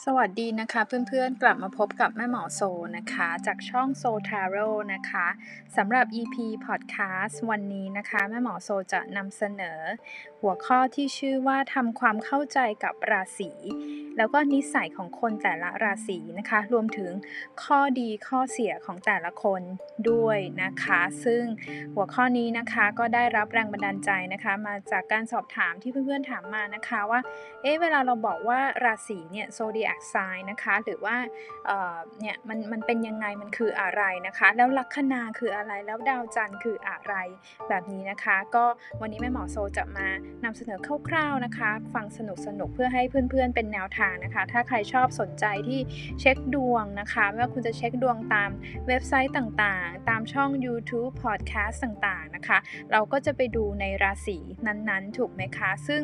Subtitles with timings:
[0.00, 2.60] สวัสดีนะคะเพื่อนๆกลับมาพบกับแม่หมอโซ
[2.96, 5.26] นะคะ จากช่องโซทาโร่นะคะ
[5.76, 9.80] สำหรับ EP Podcast วันนี้นะคะ แม่หมอโซจะนำเสนอ
[10.40, 13.50] หัวข้อที่ชื่อว่าทำความเข้าใจกับราศี
[14.16, 17.12] แล้วก็นิสัยของคนแต่ละราศีนะคะ รวมถึง
[17.64, 19.62] ข้อดีข้อเสียของแต่ละคน
[20.10, 21.42] ด้วยนะคะ ซึ่ง
[21.94, 27.20] หัวข้อนี้นะคะก็ได้รับแรงบันดาลใจนะคะ มาจากการสอบถามที่เพื่อนๆถามมานะคะว่า
[27.62, 29.46] เอ๊ะเวลาเราบอกว่าราศีเนี่ย
[29.82, 31.16] zodiac sign นะคะ หรือว่า
[31.66, 37.14] เเนี่ยมันมันเป็นยังไงมันคืออะไรนะคะ แล้วลัคนาคืออะไรแล้วดาวจันทร์คืออะไร
[37.68, 38.64] แบบนี้นะคะ ก็
[39.00, 40.08] วันนี้แม่หมอโซจะมา
[40.44, 42.20] นำเสนอคร่าวๆนะคะ ฟังส
[42.58, 45.80] นุกๆเพื่อให้เพื่อนๆเป็นแนวทางนะคะ ถ้าใครชอบสนใจที่
[46.20, 48.50] เช็คดวงนะคะไม่ว่าคุณจะเช็คดวงตาม
[48.88, 52.58] เว็บไซต์ต่างๆ ตามช่อง YouTube Podcast ต่างๆนะคะ
[52.92, 56.00] เราก็จะไปดูในราศีนั้นๆ ถูกไหมคะ ซึ่ง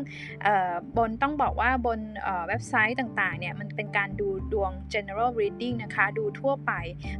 [0.96, 2.00] บนต้องบอกว่าบน
[2.48, 6.72] เว็บไซต์ต่างๆเนี่ยมันเป็นการดูดวง general reading นะคะ ดูทั่วไป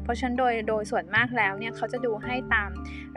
[0.03, 2.71] เพราะฉะนั้นโดยโดยส่วนมากแล้วเนี่ยเขาจะดูให้ตาม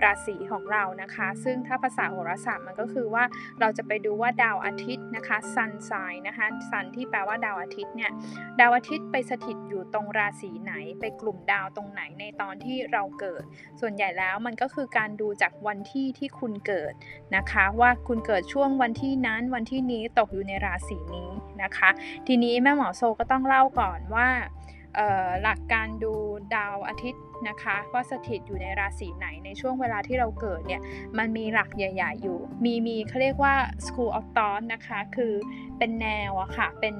[0.04, 3.24] ราศีของเรานะคะ ซึ่งถ้าภาษาโหราศาสตร์มันก็คือว่า
[3.60, 8.12] เราจะไปดูว่าดาวอาทิตย์นะคะ sun sign นะคะ sun ที่แปลว่าดาวอาทิตย์เนี่ย
[8.60, 13.44] ดาวอาทิตย์ไปสถิตอยู่ตรงราศีไหน ไปกลุ่มดาวตรงไหนในตอนที่เราเกิด
[13.82, 16.94] ส่วนใหญ่แล้วมันก็คือการดูจากวันที่ที่คุณเกิด
[17.36, 21.30] นะคะ ว่าคุณเกิดช่วงวันที่นั้นวันที่นี้ตกอยู่ในราศีนี้
[21.64, 21.90] นะคะ
[22.28, 24.28] ทีนี้แม่หมอโซก็ต้องเล่าก่อนว่า
[25.44, 26.14] หลักการดู
[26.56, 30.82] ดาวอาทิตย์นะคะว่าสถิตอยู่ในราศีไหนในช่วงเวลาที่เราเกิดเนี่ย
[31.18, 33.56] มันมีหลักใหญ่ๆอยู่ มีมีเขาเรียกว่า
[33.86, 35.34] school of thought นะคะคือ
[35.78, 36.96] เป็นแนวอะค่ะเป็น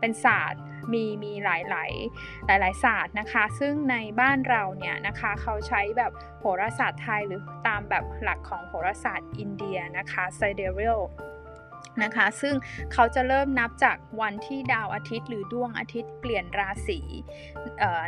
[0.00, 1.92] เป็นศาสตร์มีมีหลายหลาย
[2.46, 11.02] หลายหลายศาสตร์นะคะ ซึ่งในบ้านเราเนี่ยนะคะเขาใช้แบบโหราศาสตร์ไทยหรือตามแบบหลักของโหราศาสตร์อินเดียนะคะ sidereal
[12.02, 12.54] นะคะ ซึ่ง
[12.92, 17.00] เขาจะเริ่มนับจากวันที่ดาวอาทิตย์ หรือดวงอาทิตย์เปลี่ยนราศี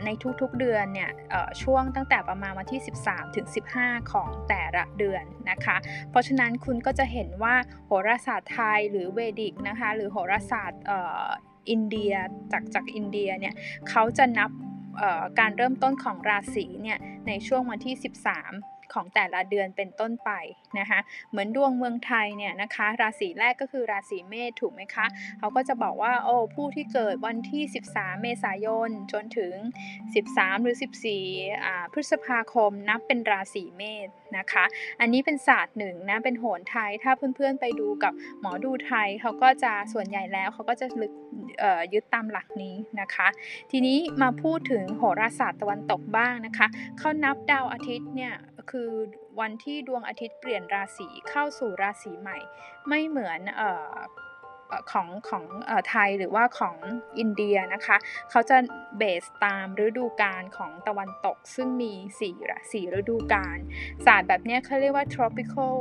[0.05, 0.11] ใน
[0.41, 1.11] ทุกๆเดือนเนี่ย
[1.63, 3.47] ช่วงตั้งแต่ประมาณวันที่ 13ถึง
[3.79, 5.77] 15 ของแต่ละเดือนนะคะ
[6.11, 7.55] เพราะฉะนั้นคุณก็จะเห็นว่า
[7.87, 10.83] โหราศาสตร์ไทยหรือเวดิกนะคะหรือโหราศาสตร์
[11.71, 12.15] อินเดีย
[12.53, 13.55] จากจากอินเดียเนี่ย
[13.89, 14.51] เขาจะนับ
[15.39, 16.99] การเริ่มต้นของราศีเนี่ย
[17.29, 17.95] ในช่วงวันที่
[18.41, 20.31] 13 ของแต่ละเดือนเป็นต้นไป
[20.79, 21.01] นะคะ
[21.31, 25.07] เหมือนดวงเมืองไทยเนี่ยนะคะราศีแรกก็คือราศีเมษถูกไหมคะ
[25.39, 27.63] เขาก็จะบอกว่าโอ้ผู้ที่เกิดวันที่
[27.93, 29.55] 13 เมษายนจนถึง
[30.05, 30.77] 13 หรือ
[31.21, 34.65] 14อ่าพฤษภาคมนับเป็นราศีเมษนะคะ
[35.01, 41.13] อันนี้เป็นศาสตร์หนึ่งนะเป็นโหนไทยถ้าเพื่อนๆไปดูกับหมอดูไทยเขาก็จะส่วนใหญ่แล้วเขาก็จะลึก
[41.93, 43.29] ยึดตามหลักนี้นะคะ
[43.71, 46.67] ทีนี้มาพูดถึงโหราศาสตร์ตะวันตกบ้างนะคะ
[46.99, 48.35] เขานับดาวอาทิตย์เนี่ย
[48.71, 48.91] คือ
[49.41, 52.39] วันที่ดวงอาทิตย์เปลี่ยนราศีเข้าสู่ราศีใหม่
[52.89, 53.41] ไม่เหมือน
[54.93, 55.45] ของของ
[55.89, 56.77] ไทยหรือว่าของ
[57.19, 57.97] อินเดียนะคะ
[58.31, 58.57] เขาจะ
[58.99, 61.93] เบสตามฤดูกาลของตะวันตก ซึ่งมี
[62.23, 63.59] 4ราศีฤดูกาล
[64.07, 65.77] ศาสตร์แบบนี้เขาเรียกว่า tropical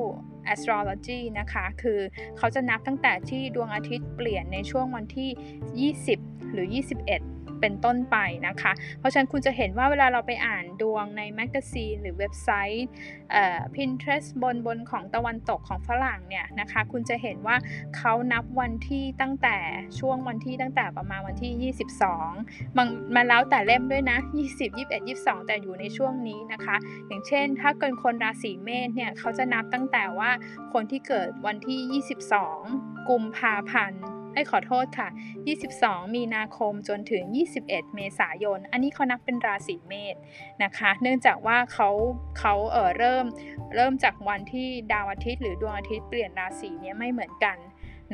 [0.54, 2.00] astrology นะคะ คือ
[2.38, 12.88] เขาจะนับตั้งแต่ที่ดวงอาทิตย์เปลี่ยนในช่วงวันที่ 20 หรือ 21 เป็นต้นไปนะคะ เพราะฉะนั้นคุณจะเห็นว่าเวลาเราไปอ่านดวงใน magazine หรือเว็บไซต์
[13.76, 17.56] Pinterest บนบนของตะวันตกของฝรั่งเนี่ยนะคะ คุณจะเห็นว่า
[17.98, 19.58] เขานับวันที่ตั้งแต่
[20.00, 21.74] ช่วงวันที่ตั้งแต่ประมาณวันที่
[22.38, 26.76] 22 มันมาแล้วแต่เล่มด้วยนะ 20 21 22 แต่อยู่ในช่วงนี้นะคะ
[27.08, 30.32] อย่างเช่น ถ้าเกิดคนราศีเมษเนี่ยเขาจะนับตั้งแต่ว่า
[30.74, 32.04] คนที่เกิดวันที่
[32.64, 35.10] 22 กุมภาพันธ์ ให้ขอโทษค่ะ
[35.64, 37.24] 22 มีนาคมจนถึง
[37.60, 40.16] 21 เมษายน อันนี้เขานับเป็นราศีเมษ
[40.64, 41.90] นะคะ เนื่องจากว่าเขา
[42.40, 43.26] เขาเออเริ่ม
[43.76, 47.58] เริ่มจากวันที่ดาวอาทิตย์ หรือดวงอาทิตย์เปลี่ยนราศีเนี้ยไม่เหมือนกัน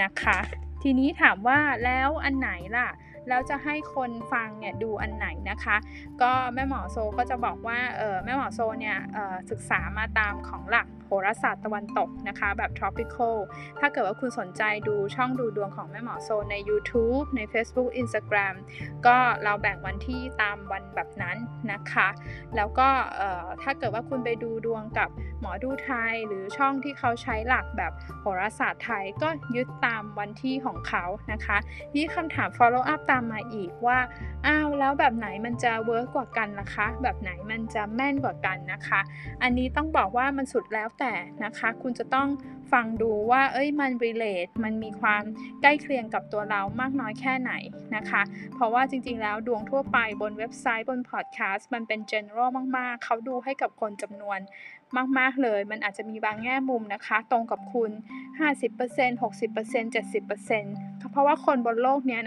[0.04, 0.38] นะคะ
[0.84, 2.90] ทีนี้ถามว่าแล้วอันไหนล่ะ
[3.30, 5.78] แล้วจะให้คนฟังเนี่ยดูอันไหนนะคะ
[6.22, 8.98] ก็แม่หมอโซก็จะบอกว่าเออแม่หมอโซเนี่ย
[9.52, 13.36] ศึกษามาตามของหลักโหราศาสตร์ตะวันตกนะคะแบบ tropical
[13.80, 18.56] ถ้าเกิดว่าคุณสนใจดูช่องดูดวงของแม่หมอโซใน YouTube ใน Facebook Instagram
[19.06, 21.38] ก็เราแบ่งวันที่ตามวันแบบนั้น
[21.72, 22.08] นะคะ
[22.56, 22.88] แล้วก็
[23.62, 25.10] ถ้าเกิดว่าคุณไปดูดวงกับ
[25.42, 27.92] หมอดูไทย หรือช่องที่เขาใช้หลักแบบ
[28.22, 31.58] โหราศาสตร์ไทยก็ยึดตามวันที่ของเขานะคะ
[31.96, 33.98] นี่คำถาม follow up ตามมาอีกว่า
[34.46, 39.00] อ้าวแล้วแบบไหนมันจะเวิร์กกว่ากันนะคะ แบบไหนมันจะแม่นกว่ากันนะคะ
[39.44, 41.14] อันนี้ต้องบอกว่ามันสุดแล้วแต่
[41.44, 42.28] นะคะ คุณจะต้อง
[42.72, 45.24] ฟังดูว่า เอ้ยมัน relate มันมีความ
[45.62, 47.54] ใกล้เคียงกับตัวเรามากน้อยแค่ไหน
[47.96, 48.22] นะคะ
[48.56, 54.40] เพราะว่าจริงๆ แล้วดวงทั่วไปบนเว็บไซต์บนพอดแคสต์มันเป็น general มากๆ เขาดูให้กับคนจำนวน
[55.20, 57.92] มาก ๆ เลย มันอาจจะมีบางแง่มุมนะคะ ตรงกับคุณ
[58.42, 62.20] 50% 60% 70%เพราะว่าคนบนโลกนี้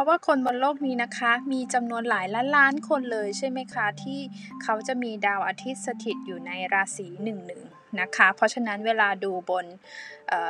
[0.00, 4.20] ราะว่าคนบนโลกนี้นะคะ มีจำนวนหลายล้านล้านคนเลยใช่ไหมคะ ที่
[4.62, 7.62] เขาจะมีดาวอาทิตย์สถิตอยู่ในราศีหนึ่งหนึ่ง
[8.00, 9.66] นะคะ เพราะฉะนั้นเวลาดูบน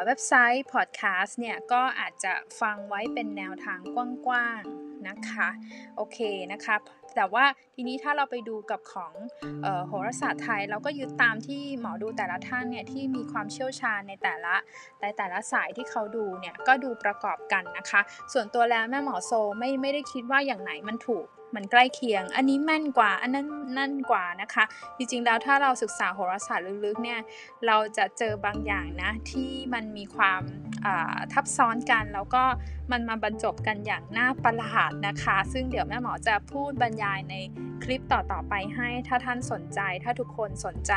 [0.04, 3.80] เว็บไซต์พอดแคสต์เนี่ย ก็อาจจะฟังไว้เป็นแนวทาง
[4.26, 5.48] กว้างๆนะคะ
[5.96, 6.18] โอเค
[6.52, 6.76] นะคะ
[7.16, 9.12] แต่ว่าทีนี้ถ้าเราไปดูกับของ
[9.86, 14.54] โหราศาสตร์ไทย เราก็ยึดตามที่หมอดูแต่ละท่านเนี่ยที่มีความเชี่ยวชาญในแต่ละ
[15.02, 18.00] ในแต่ละสายที่เขาดูเนี่ยก็ดูประกอบกันนะคะ
[18.32, 21.26] ส่วนตัวแล้วแม่หมอโซไม่ไม่ได้คิดว่าอย่างไหนมันถูก
[21.56, 23.46] มันใกล้เคียง อันนี้แม่นกว่า อันนั้น
[23.78, 24.64] นั่นกว่านะคะ
[24.96, 27.20] จริงๆ แล้วถ้าเราศึกษาโหราศาสตร์ลึกๆ เนี่ย
[27.66, 30.42] เราจะเจอบางอย่างนะที่มันมีความ
[31.32, 32.42] ทับซ้อนกัน แล้วก็
[32.92, 37.34] มันมาบรรจบกันอย่างน่าประหลาดนะคะ ซึ่งเดี๋ยวแม่หมอจะพูดบรรยายใน
[37.84, 40.92] คลิปต่อๆไปให้ถ้าท่านสนใจถ้าทุกคนสนใจ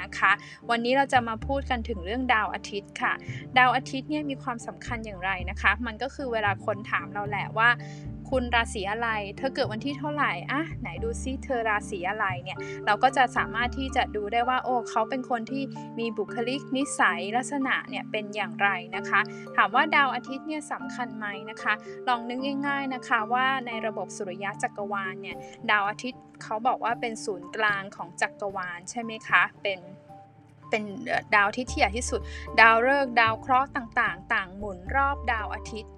[0.00, 0.32] นะคะ
[0.70, 3.12] วันนี้เราจะมาพูดกันถึงเรื่องดาวอาทิตย์ค่ะ
[3.58, 7.68] ดาวอาทิตย์เนี่ยมีความสำคัญอย่างไรนะคะ มันก็คือเวลาคนถามเราแหละว่า
[8.30, 15.62] คุณราศีอะไร เธอเกิดวันที่เท่าไหร่อะไหนดูซิเธอราศีอะไรเนี่ย เราก็จะสามารถที่จะดูได้ว่าโอ้เขาเป็นคนที่
[15.98, 19.20] มีบุคลิกนิสัยลักษณะเนี่ยเป็นอย่างไรนะคะ
[19.56, 21.74] ถามว่าดาวอาทิตย์เนี่ยสำคัญไหมนะคะ
[22.08, 25.36] ลองนึกง่ายๆนะคะว่าในระบบสุริยะจักรวาลเนี่ย
[25.70, 29.80] ดาวอาทิตย์เขาบอกว่าเป็นศูนย์กลางของจักรวาลใช่ไหมคะเป็น
[30.70, 30.84] เป็น
[31.34, 32.20] ดาวที่ที่ใหญ่ที่สุด
[32.60, 35.92] ดาวฤกษ์ดาวเคราะห์ต่างๆ ต่างหมุนรอบดาวอาทิตย์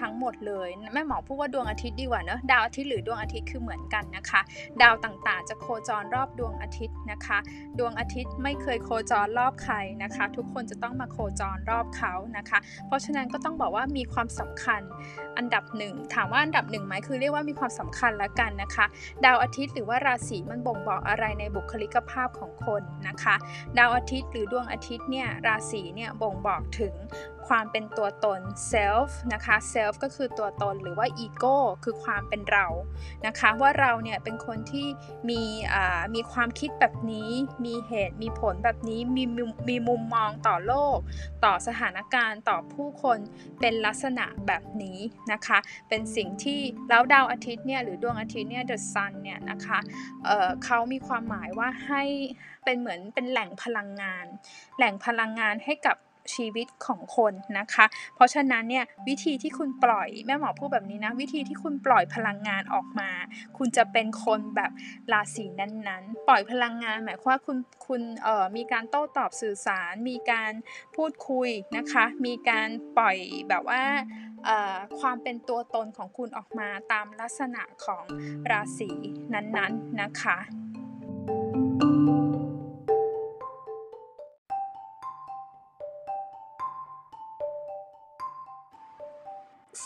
[0.00, 4.40] ทั้งหมดเลย แม่หมอพูดว่าดวงอาทิตย์ดีกว่าเนอะดาวอาทิตย์หรือดวงอาทิตย์คือเหมือนกันนะคะ
[4.82, 7.38] ดาวต่างๆ จะโคจรรอบดวงอาทิตย์นะคะ
[7.78, 14.82] ดวงอาทิตย์ไม่เคยโคจรรอบใครนะคะ ทุกคนจะต้องมาโคจรรอบเขานะคะ เพราะฉะนั้นก็ต้องบอกว่ามีความสำคัญ
[15.36, 18.86] อันดับหนึ่งถามว่าอันดับหนึ่งไหมคือเรียกว่ามีความสำคัญล้วกันนะคะ
[19.24, 23.34] ดาวอาทิตย์หรือว่าราศีมันบ่งบอกอะไรในบุคลิกภาพของคนนะคะ
[23.78, 26.94] ดาวอาทิตย์หรือดวงอาทิตย์เนี่ยราศีเนี่ยบ่งบอกถึง
[27.48, 28.40] ความเป็นตัวตน
[28.72, 32.66] self นะคะ self ก็คือตัวตนหรือว่า ego คือความเป็นเรา
[33.26, 34.86] นะคะว่าเราเนี่ยเป็นคนที่
[35.28, 35.42] มี
[36.14, 37.30] มีความคิดแบบนี้
[37.64, 39.24] มีเหตุมีผลแบบนี้มี
[39.68, 40.98] มีมุมมองต่อโลก
[41.44, 43.18] ต่อสถานการณ์ต่อผู้คน
[43.60, 44.98] เป็นลักษณะแบบนี้
[45.32, 45.58] นะคะ
[45.88, 49.78] เป็นสิ่งที่แล้วดาวอาทิตย์เนี่ยหรือดวงอาทิตย์เนี่ย the sun เนี่ยนะคะ
[50.24, 52.02] เเขามีความหมายว่าให้
[52.64, 54.26] เป็นเหมือนเป็นแหล่งพลังงาน
[54.76, 55.96] แหล่งพลังงานให้กับ
[56.34, 57.84] ชีวิตของคนนะคะ
[58.14, 63.10] เพราะฉะนั้นเนี่ยวิธีที่คุณปล่อยแม่หมอพูดแบบนี้นะ วิธีที่คุณปล่อยพลังงานออกมา
[63.58, 64.70] คุณจะเป็นคนแบบ
[65.12, 70.52] ราศีนั้นๆ ปล่อยพลังงานหมายความว่าคุณคุณเอ่อมีการโต้ตอบสื่อสาร มีการ
[70.96, 72.68] พูดคุยนะคะ มีการ
[72.98, 73.16] ปล่อย
[73.48, 73.82] แบบว่า
[75.00, 78.04] ความเป็นตัวตนของคุณออกมาตามลักษณะของ
[78.50, 78.90] ราศี
[79.34, 80.38] นั้นๆนะคะ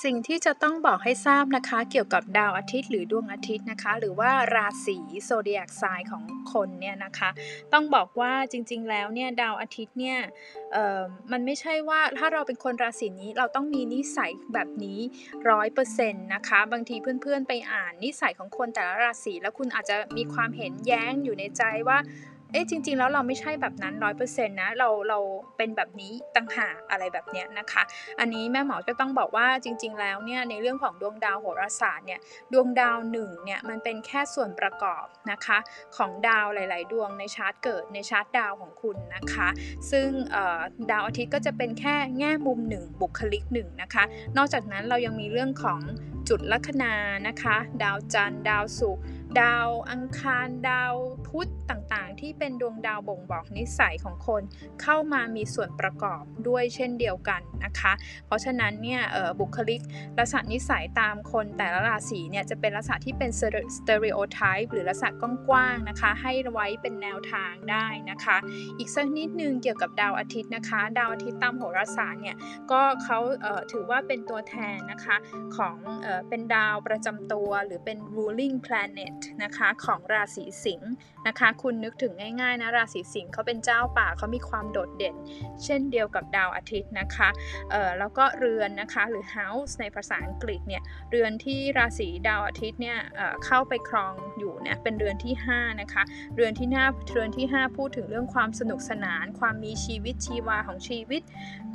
[0.03, 6.23] สิ่งที่จะต้องบอกให้ทราบนะคะเกี่ยวกับดาวอาทิตย์หรือดวงอาทิตย์นะคะ หรือว่าราศีโซเดียกไซน์ของ
[6.53, 7.31] คนเนี่ยนะคะ
[7.73, 10.19] ต้องบอกว่าจริงๆแล้วเนี่ยดาวอาทิตย์เนี่ย
[11.33, 15.01] มันไม่ใช่ว่าถ้าเราเป็นคนราศีนี้เราต้องมีนิสัยแบบนี้
[15.51, 21.99] ร้อยเปอร์เซ็นต์นะคะบางทีเพื่อนๆไปอ่านนิสัยของคนแต่ละราศีแล้วคุณอาจจะมีความเห็นแย้งอยู่ในใจว่า
[22.57, 25.19] อ๊ะจริง ๆ แล้วเราไม่ใช่แบบนั้นร้อยเปอร์เซ็นต์นะเราเรา
[25.57, 27.83] เป็นแบบนี้ต่างหากอะไรแบบเนี้ยนะคะ
[28.21, 32.21] อันนี้แม่หมอก็ต้องบอกว่าจริง ๆ แล้วเนี่ยในเรื่องของดวงดาวโหราศาสตร์เนี่ย
[32.53, 35.59] ดวงดาวหนึ่งเนี่ยมันเป็นแค่ส่วนประกอบนะคะ
[35.97, 39.49] ของดาวหลาย ๆ ดวงในชาร์ตเกิดในชาร์ตดาวของคุณนะคะ
[39.91, 40.09] ซึ่ง
[40.91, 44.05] ดาวอาทิตย์ก็จะเป็นแค่แง่มุมหนึ่งบุคลิกหนึ่งนะคะ
[44.37, 45.81] นอกจากนั้นเรายังมีเรื่องของ
[46.29, 46.95] จุดลัคนา
[47.29, 49.05] นะคะ ดาวจันทร์ดาวศุกร์
[49.41, 50.95] ดาวอังคารดาว
[51.29, 54.43] พุธต่างๆ ที่เป็นดวงดาวบ่งบอกนิสัยของคน
[54.83, 57.93] เข้ามามีส่วนประกอบด้วยเช่นเดียวกันนะคะ
[58.27, 59.01] เพราะฉะนั้นเนี่ย
[59.41, 59.81] บุคลิก
[60.19, 63.31] ลักษณะนิสัยตามคนแต่ละราศีเนี่ยจะเป็นลักษณะที่เป็น
[63.77, 65.11] stereotype หรือลักษณะ
[65.49, 68.37] กว้างๆนะคะ ให้ไว้เป็นแนวทางได้นะคะ
[68.79, 72.37] อีกสักนิดนึงเกี่ยวกับดาวอาทิตย์นะคะ ดาวอาทิตย์ตามโหราศาสตร์เนี่ย
[72.71, 73.19] ก็เขา
[73.73, 75.17] ถือว่าเป็นตัวแทนนะคะ
[75.57, 75.77] ของ
[76.29, 80.93] เป็นดาวประจำตัวหรือเป็น ruling planet นะคะของราศีสิงห์
[81.27, 85.17] นะคะคุณนึกถึงง่ายๆนะราศีสิงห์เขาเป็นเจ้าป่าเขามีความโดดเด่น
[85.65, 87.29] เช่นเดียวกับดาวอาทิตย์นะคะ
[87.71, 96.03] เอ่อแล้วก็เรือนนะคะหรือ house ในภาษาอังกฤษเนี่ยเรือนที่ราศีดาวอาทิตย์เนี่ยเเข้าไปครองอยู่เนี่ยเป็นเรือนที่5นะคะ
[96.35, 101.23] เรือนที่หน้าเรือนที่ 5 พูดถึงเรื่องความสนุกสนาน ความมีชีวิตชีวาของชีวิต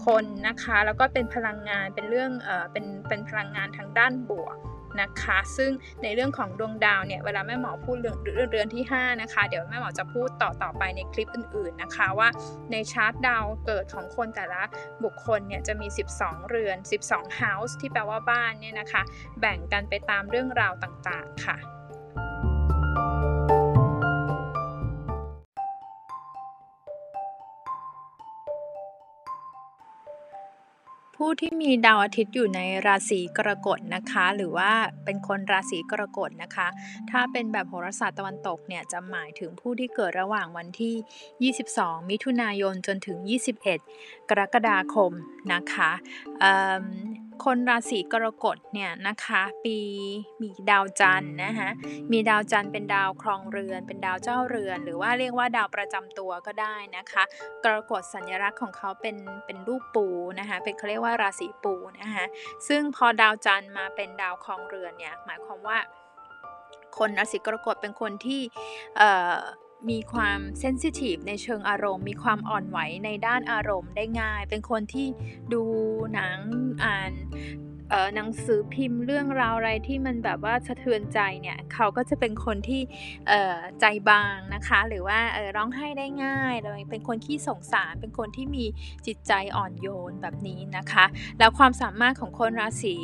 [0.06, 4.56] คนนะคะ แล้วก็เป็นพลังงานเป็นเรื่องเออเป็นเป็นพลังงานทางด้านบวก
[5.02, 5.72] นะคะ ซึ่ง
[6.04, 8.18] ในเรื่องของดวงดาวเนี่ยเวลาแม่หมอพูดเรื่อง
[8.52, 12.30] เรือนที่5นะคะเดี๋ยวแม่หมอจะพูดต่อต่อไปในคลิปอื่นๆนะคะว่า
[12.72, 14.62] ในชาร์ตดาวเกิดของคนแต่ละ
[15.04, 16.78] บุคคลเนี่ยจะมี 12 เรือน
[17.10, 19.02] 12 house ที่แปลว่าบ้านเนี่ยนะคะ
[19.40, 21.58] แบ่งกันไปตามเรื่องราวต่างๆค่ะ
[31.26, 34.72] ผู้ที่มีดาวอาทิตย์อยู่ในราศีกรกฎนะคะ หรือว่า
[35.06, 36.68] เป็นคนราศีกรกฎนะคะ
[37.12, 43.18] ถ้าเป็นแบบโหราศาสตร์ตะวันตกเนี่ยจะหมายถึงผู้ที่เกิดระหว่างวันที่ 22 มิถุนายนจนถึง
[43.74, 45.12] 21 กรกฎาคม
[45.54, 45.92] นะคะ
[47.44, 49.78] คนราศีกรกฎเนี่ยนะคะปี
[50.42, 51.70] มีดาวจันทร์นะคะ
[52.12, 57.24] มีดาวจันทร์เป็นดาวครองเรือน เป็นดาวเจ้าเรือน หรือว่าเรียกว่าดาวประจำตัวก็ได้นะคะ
[57.64, 60.08] กรกฎสัญลักษณ์ของเขาเป็นเป็นรูปปู
[60.40, 62.26] นะคะเป็นเขาเรียกว่าราศีปูนะคะ
[62.68, 65.78] ซึ่งพอดาวจันทร์มาเป็นดาวครองเรือนเนี่ยหมายความว่า
[66.98, 68.42] คนราศีกรกฎเป็นคนที่
[69.90, 75.08] มีความเซนซิทีฟในเชิงอารมณ์ มีความอ่อนไหวในด้านอารมณ์ได้ง่าย เป็นคนที่
[75.54, 75.64] ดู
[76.14, 76.40] หนัง
[76.84, 77.12] อ่าน
[78.16, 82.82] หนังสือพิมพ์เรื่องราวอะไรที่มันแบบว่าสะเทือนใจเนี่ยเขาก็จะเป็นคนที่
[83.80, 85.20] ใจบางนะคะ หรือว่า
[85.56, 88.66] ร้องไห้ได้ง่ายเลยเป็นคนที่สงสาร เป็นคนที่มี
[89.08, 91.06] จิตใจอ่อนโยนแบบนี้นะคะ
[91.40, 92.96] แล้วความสามารถของคนราศี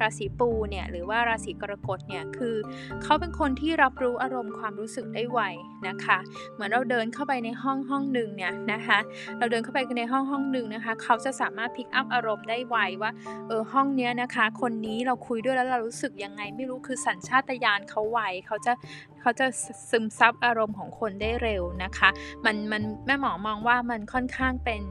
[0.00, 2.56] ราศีปูเนี่ยหรือว่าราศีกรกฎเนี่ยคือ
[3.02, 5.40] เขาเป็นคนที่รับรู้อารมณ์ความรู้สึกได้ไว
[5.88, 6.18] นะคะ
[6.54, 8.98] เหมือนเราเดินเข้าไปในห้องห้องหนึ่งเนี่ยนะคะ
[9.38, 13.10] เราเดินเข้าไปในห้องห้องหนึ่งนะคะ เขาจะสามารถพิกอัพอารมณ์ได้ไวว่า
[13.48, 18.72] เออห้องเนี้ยนะนะคะ คนนี้เราคุยด้วยแล้วเรารู้สึกยังไง ไม่รู้คือสัญชาตญาณเขาไวเขาจะ
[19.20, 19.46] เขาจะ
[19.90, 22.08] ซึมซับอารมณ์ของคนได้เร็วนะคะ
[22.44, 24.82] มันมันแม่หมอมองว่ามันค่อนข้างเป็น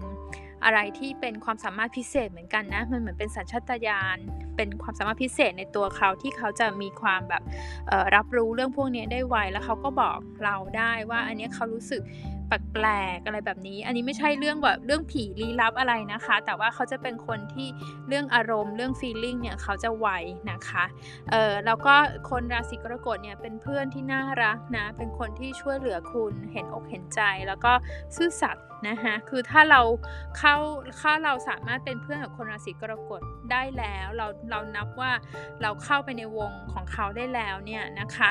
[0.63, 4.17] อะไรที่เป็นความสามารถพิเศษเหมือนกันนะ มันเหมือนเป็นสัญชาตญาณ
[4.55, 7.43] เป็นความสามารถพิเศษในตัวเขาที่เขาจะมีความแบบ
[8.15, 12.01] รับรู้เรื่องพวกนี้ได้ไว แล้วเขาก็บอกเราได้ว่าอันนี้เขารู้สึก
[12.47, 17.67] แปลกๆอะไรแบบนี้ อันนี้ไม่ใช่เรื่องแบบเรื่องผีลี้ลับอะไรนะคะ แต่ว่าเขาจะเป็นคนที่
[18.07, 20.07] เรื่องอารมณ์เรื่อง feeling เนี่ยเขาจะไว
[20.51, 20.83] นะคะ
[21.31, 21.95] เออแล้วก็
[22.29, 27.71] คนราศีกรกฎเนี่ยเป็นเพื่อนที่น่ารักนะเป็นคนที่ช่วยเหลือคุณเห็นอกเห็นใจ แล้วก็
[28.17, 29.81] ซื่อสัตย์นะคะคือถ้าเรา
[30.37, 30.55] เข้า
[31.01, 35.11] ถ้าเราสามารถเป็นเพื่อนกับคนราศีกรกฎได้แล้วเราเรานับว่า
[35.61, 38.29] เราเข้าไปในวงของเขาได้แล้วเนี่ยนะคะ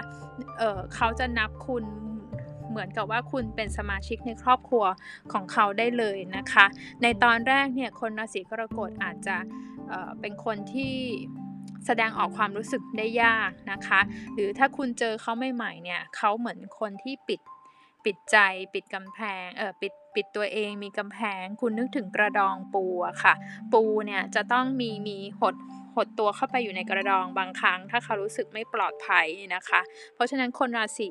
[0.58, 1.84] เออเขาจะนับคุณ
[2.76, 4.84] เหมือนกับว่าคุณเป็นสมาชิกในครอบครัว
[5.32, 6.66] ของเขาได้เลยนะคะ
[7.02, 9.36] ในตอนแรกเนี่ยคนราศีกรกฎอาจจะ
[9.88, 10.94] เเป็นคนที่
[11.86, 14.00] แสดงออกความรู้สึกได้ยากนะคะ
[14.34, 17.40] หรือถ้าคุณเจอเขาใหม่ๆเนี่ยเขาเหมือนคนที่ปิด
[18.04, 18.36] ปิดใจ
[18.74, 23.34] ปิดกำแพงเออปิดปิดตัวเองมีกำแพง คุณนึกถึงกระดองปูอะค่ะ
[23.72, 25.54] ปูเนี่ยจะต้องมีมีหด
[25.96, 29.80] หดตัวเข้าไปอยู่ในกระดองบางครั้ง ถ้าเขารู้สึกไม่ปลอดภัยนะคะ
[30.14, 31.08] เพราะฉะนั้นคนราศี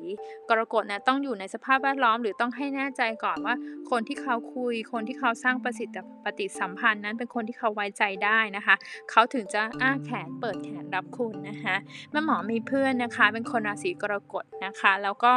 [0.48, 3.54] กรกฎนะต้องอยู่ในสภาพแวดล้อมหรือต้องให้แน่ใจก่อนว่า
[3.90, 8.74] คนที่เขาคุย คนที่เขาสร้างประสิทธิปฏิสัมพันธ์นั้นเป็นคนที่เขาไว้ใจได้นะคะ
[9.10, 11.76] เขาถึงจะอ้าแขนเปิดแขนรับคุณนะคะ
[12.10, 15.32] แม่หมอมีเพื่อนนะคะ เป็นคนราศีกรกฎนะคะ แล้วก็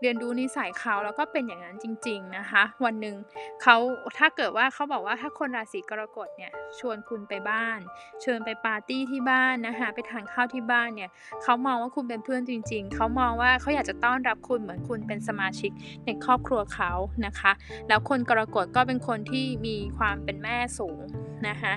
[0.00, 3.16] เรียนรู้นิสัยเขาแล้วก็เป็นอย่างนั้นจริง ๆนะคะ วันหนึ่ง
[3.62, 3.76] เขา
[4.18, 7.78] ถ้าเกิดว่าเขาบอกว่าถ้าคนราศีกรกฎเนี่ยชวนคุณไปบ้าน
[8.22, 11.10] เชิญไปปาร์ตี้ที่บ้านนะคะไปทานข้าวที่บ้านเนี่ย
[11.42, 15.70] เขามองว่าคุณเป็นเพื่อนจริง ๆเขามองว่าเขาอยากจะต้อนรับคุณเหมือนคุณเป็นสมาชิก
[16.06, 16.92] ในครอบครัวเขา
[17.26, 17.52] นะคะ
[17.88, 21.04] แล้วคนกรกฎก็เป็นคนที่มีความเป็นแม่สูง
[21.48, 21.72] นะคะ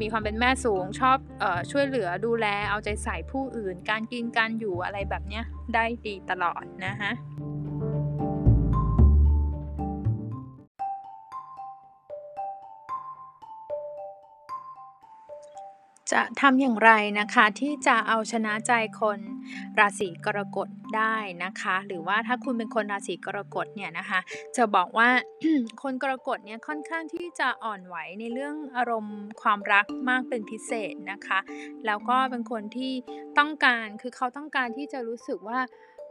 [0.00, 7.10] มีความเป็นแม่สูงชอบออช่วยเหลือดูแลเอาใจใส่ผู้อื่น การกินการอยู่อะไรแบบเนี้ยได้ดีตลอดนะคะ
[16.12, 19.18] จะทำอย่างไรนะคะที่จะเอาชนะใจคน
[19.78, 24.20] ราศีกรกฎได้นะคะ หรือว่าถ้าคุณเป็นคนราศีกรกฎเนี่ยนะคะ
[24.56, 25.08] จะบอกว่า
[25.82, 31.38] คนกรกฎเนี่ยค่อนข้างที่จะอ่อนไหวในเรื่องอารมณ์ความรักมากเป็นพิเศษนะคะ
[31.86, 32.92] แล้วก็เป็นคนที่
[33.38, 35.60] ต้องการคือเขาต้องการที่จะรู้สึกว่า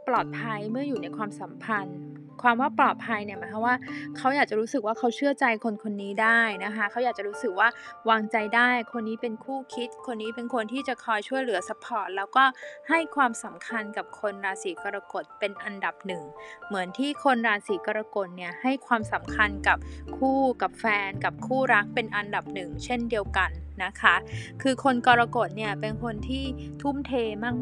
[0.08, 1.98] ปลอดภัยเมื่ออยู่ในความสัมพันธ์
[2.42, 3.76] ความว่าปลอดภัยเนี่ยหมายความว่า
[4.16, 7.68] เขาอยากจะรู้สึกว่าเขาเชื่อใจคนคนนี้ได้นะคะ เขาอยากจะรู้สึกว่า
[8.10, 12.44] วางใจได้ คนนี้เป็นคู่คิด คนนี้เป็นคนที่จะคอยช่วยเหลือ support แล้วก็
[12.88, 16.22] ให้ความสำคัญกับคนราศีกรกฎเป็นอันดับหนึ่ง
[16.68, 19.78] เหมือนที่คนราศีกรกฎเนี่ยให้ความสำคัญกับ
[20.18, 23.50] คู่กับแฟนกับคู่รักเป็นอันดับหนึ่งเช่นเดียวกัน
[23.84, 24.14] นะคะ
[24.62, 26.44] คือคนกรกฎเนี่ยเป็นคนที่
[26.82, 27.12] ทุ่มเท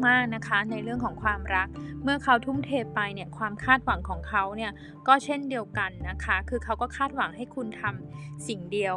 [0.07, 1.67] มากๆนะคะในเรื่องของความรัก
[2.03, 4.71] เมื่อเขาทุ่มเทไปเนี่ยความคาดหวังของเขาเนี่ย
[5.07, 8.95] ก็เช่นเดียวกันนะคะ คือเขาก็คาดหวังให้คุณทำสิ่งเดียว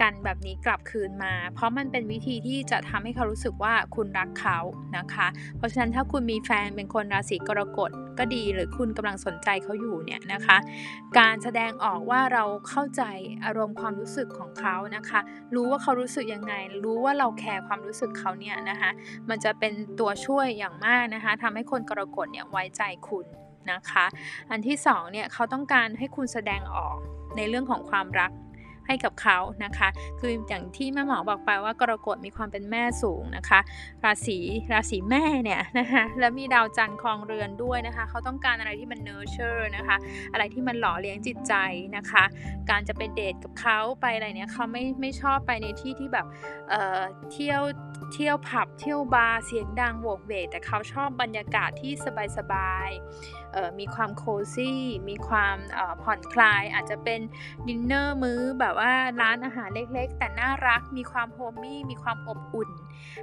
[0.00, 4.58] กันแบบนี้กลับคืนมา เพราะมันเป็นวิธีที่จะทำให้เขารู้สึกว่าคุณรักเขา
[4.96, 5.26] นะคะ
[5.56, 10.56] เพราะฉะนั้นถ้าคุณมีแฟนเป็นคนราศีกรกฎก็ดีหรือคุณกำลังสนใจเขาอยู่เนี่ยนะคะ
[11.18, 13.02] การแสดงออกว่าเราเข้าใจ
[13.44, 15.20] อารมณ์ความรู้สึกของเขานะคะ
[15.54, 16.54] รู้ว่าเขารู้สึกยังไง
[16.84, 18.90] รู้ว่าเราแคร์ความรู้สึกเขาเนี่ยนะคะ
[19.28, 23.26] มันจะเป็นตัวช่วยอย่างมากนะคะทำให้คนกรกฎเนี่ยไว้ใจคุณ
[23.72, 24.04] นะคะ
[24.50, 26.96] อันที่สองเนี่ยเขาต้องการให้คุณแสดงออก
[27.36, 28.30] ในเรื่องของความรัก
[28.86, 29.88] ให้กับเขานะคะ
[30.20, 33.60] คืออย่างที่แม่หมอบอกไปว่ากรกฎมีความเป็นแม่สูงนะคะ
[34.04, 34.38] ราศี
[34.72, 39.96] ราศีแม่เนี่ยนะคะแล้วมีดาวจันทร์ครองเรือนด้วยนะคะ เขาต้องการอะไรที่มันเนเชอร์นะคะ
[40.32, 41.54] อะไรที่มันหล่อเลี้ยงจิตใจ
[41.96, 42.24] นะคะ
[42.70, 46.26] การจะไปเดทกับเขาไปอะไรเนี่ยเขาไม่ไม่ชอบไปในที่ที่แบบ
[46.68, 47.00] เอ่อ
[47.32, 47.62] เที่ยว
[48.12, 51.92] เที่ยวผับเที่ยวบาร์เสียงดังโวกเวกแต่เขาชอบบรรยากาศที่
[52.36, 55.56] สบายๆมีความ cozy มีความ
[56.02, 57.20] ผ่อนคลาย อาจจะเป็น
[57.68, 58.92] ดินเนอร์มื้อแบบว่า
[59.22, 62.70] ร้านอาหารเล็กๆ แต่น่ารักมีความ homey มีความอบอุ่น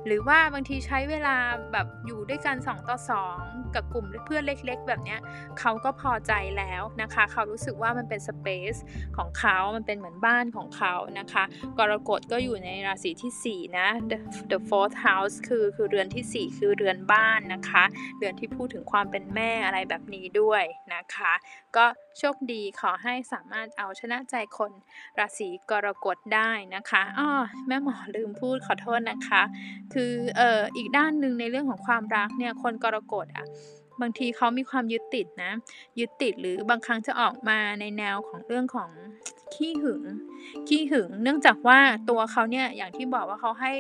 [0.06, 1.36] หรือว่าบางทีใช้เวลา
[1.72, 2.98] แบบอยู่ด้วยกัน 2 ต่อ
[3.38, 5.18] 2 กับกลุ่มเพื่อนเล็กๆ แบบนี้
[5.60, 8.76] เขาก็พอใจแล้วนะคะ เขารู้สึกว่ามันเป็น space
[9.18, 11.44] ของเขา มันเป็นเหมือนบ้านของเขานะคะ
[11.80, 14.18] กรกฎก็อยู่ในราศีที่ 4 นะ the,
[14.52, 17.84] the fourth house คือคือเรือนที่ 4 คือเรือนบ้านนะคะ
[18.18, 20.64] เรือนที่พูดถึงความเป็นแม่อะไรแบบนี้ด้วย
[20.96, 21.34] นะคะ
[21.76, 21.86] ก็
[22.20, 24.72] โชคดีขอให้สามารถเอาชนะใจคน
[25.20, 27.30] ราศีกรกฎได้นะคะอ้อ
[27.68, 29.42] แม่หมอลืมพูดขอโทษนะคะ
[29.94, 33.48] คือเอ่ออีกด้านหนึ่งในเรื่องของความรักเนี่ยคนกรกฎอะ
[34.02, 35.52] บางทีเขามีความยึดติดนะ
[36.00, 38.90] ยึดติดหรือบางครั้งจะออกมาในแนวของเรื่องของ
[39.56, 40.04] ขี้หึง
[40.68, 41.80] ขี้หึง เนื่องจากว่า
[42.10, 43.74] ตัวเขาเนี่ยอย่างที่บอกว่าเขาให้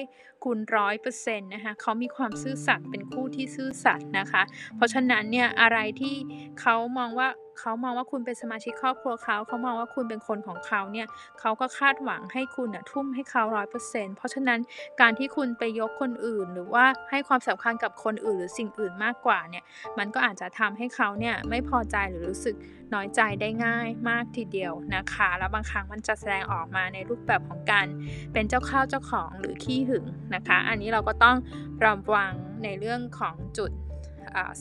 [0.44, 4.44] คุณร้อยเปอร์เซ็นต์นะคะเขามีความซื่อสัตย์เป็นคู่ที่ซื่อสัตย์นะคะ
[4.76, 6.16] เพราะฉะนั้นเนี่ยอะไรที่
[6.62, 7.28] เขามองว่า
[7.60, 11.08] เขามองว่าคุณเป็นสมาชิกครอบครัวเขาเขามองว่าคุณเป็นคนของเขาเนี่ย
[11.40, 14.60] เขาก็คาดหวังให้คุณน่ะทุ่มให้เขาร้อยเปอร์เซ็นต์เพราะฉะนั้น
[15.02, 19.64] การที่คุณไปยกคนอื่น หรือว่าให้ความสำคัญกับคนอื่นหรือสิ่งอื่นมากกว่าเนี่ย
[19.98, 22.56] มันก็อาจจะทำให้เขาเนี่ยไม่พอใจหรือรู้สึก
[22.94, 27.86] น้อยใจได้ง่ายมากทีเดียวนะคะ แล้วบางครั้งมันจะแสดงออกมาในรูปแบบของการ
[28.34, 31.38] เป็นเจ้าข้าวเจ้าของหรือขี้หึงนะคะ อันนี้เราก็ต้อง
[31.86, 32.32] ระวัง
[32.64, 33.72] ในเรื่องของจุด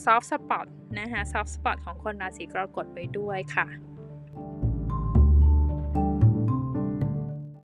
[0.03, 0.67] soft spot
[0.99, 3.88] นะคะ soft spot ของคนราศีกรกฎไปด้วยค่ะ